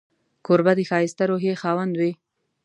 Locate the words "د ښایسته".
0.77-1.23